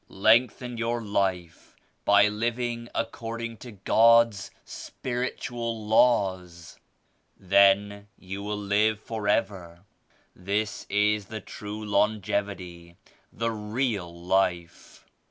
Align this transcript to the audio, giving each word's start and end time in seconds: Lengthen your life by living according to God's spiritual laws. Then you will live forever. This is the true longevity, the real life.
Lengthen 0.09 0.79
your 0.79 0.99
life 0.99 1.75
by 2.05 2.27
living 2.27 2.89
according 2.95 3.57
to 3.57 3.73
God's 3.73 4.49
spiritual 4.65 5.85
laws. 5.85 6.79
Then 7.37 8.07
you 8.17 8.41
will 8.41 8.57
live 8.57 8.99
forever. 8.99 9.85
This 10.35 10.87
is 10.89 11.27
the 11.27 11.39
true 11.39 11.85
longevity, 11.85 12.97
the 13.31 13.51
real 13.51 14.11
life. 14.11 15.05